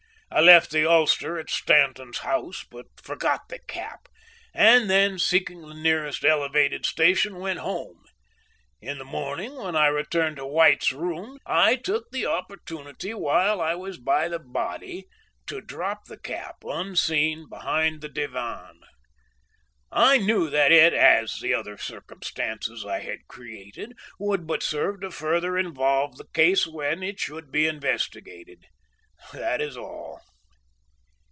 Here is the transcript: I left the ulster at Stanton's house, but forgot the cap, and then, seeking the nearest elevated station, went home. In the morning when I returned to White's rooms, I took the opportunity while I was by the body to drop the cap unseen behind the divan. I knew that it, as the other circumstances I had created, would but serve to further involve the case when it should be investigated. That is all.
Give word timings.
I 0.33 0.39
left 0.39 0.71
the 0.71 0.89
ulster 0.89 1.37
at 1.37 1.49
Stanton's 1.49 2.19
house, 2.19 2.63
but 2.63 2.85
forgot 3.03 3.49
the 3.49 3.59
cap, 3.59 4.07
and 4.53 4.89
then, 4.89 5.19
seeking 5.19 5.59
the 5.61 5.73
nearest 5.73 6.23
elevated 6.23 6.85
station, 6.85 7.35
went 7.39 7.59
home. 7.59 8.01
In 8.79 8.97
the 8.97 9.03
morning 9.03 9.57
when 9.57 9.75
I 9.75 9.87
returned 9.87 10.37
to 10.37 10.45
White's 10.45 10.93
rooms, 10.93 11.41
I 11.45 11.75
took 11.75 12.09
the 12.11 12.27
opportunity 12.27 13.13
while 13.13 13.59
I 13.59 13.75
was 13.75 13.97
by 13.97 14.29
the 14.29 14.39
body 14.39 15.03
to 15.47 15.59
drop 15.59 16.05
the 16.05 16.17
cap 16.17 16.63
unseen 16.63 17.49
behind 17.49 17.99
the 17.99 18.07
divan. 18.09 18.79
I 19.91 20.17
knew 20.17 20.49
that 20.49 20.71
it, 20.71 20.93
as 20.93 21.41
the 21.41 21.53
other 21.53 21.75
circumstances 21.77 22.85
I 22.85 22.99
had 23.01 23.27
created, 23.27 23.97
would 24.17 24.47
but 24.47 24.63
serve 24.63 25.01
to 25.01 25.11
further 25.11 25.57
involve 25.57 26.15
the 26.15 26.29
case 26.33 26.65
when 26.65 27.03
it 27.03 27.19
should 27.19 27.51
be 27.51 27.67
investigated. 27.67 28.63
That 29.33 29.61
is 29.61 29.77
all. 29.77 30.19